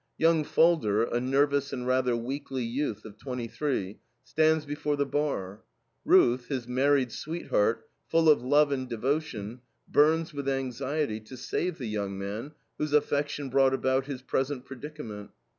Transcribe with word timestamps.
Young 0.17 0.43
Falder, 0.43 1.03
a 1.03 1.19
nervous 1.19 1.71
and 1.71 1.85
rather 1.85 2.17
weakly 2.17 2.63
youth 2.63 3.05
of 3.05 3.19
twenty 3.19 3.47
three, 3.47 3.99
stands 4.23 4.65
before 4.65 4.95
the 4.95 5.05
bar. 5.05 5.61
Ruth, 6.05 6.47
his 6.47 6.67
married 6.67 7.11
sweetheart, 7.11 7.87
full 8.07 8.27
of 8.27 8.41
love 8.41 8.71
and 8.71 8.89
devotion, 8.89 9.61
burns 9.87 10.33
with 10.33 10.49
anxiety 10.49 11.19
to 11.19 11.37
save 11.37 11.77
the 11.77 11.85
young 11.85 12.17
man 12.17 12.53
whose 12.79 12.93
affection 12.93 13.51
brought 13.51 13.75
about 13.75 14.07
his 14.07 14.23
present 14.23 14.65
predicament. 14.65 15.29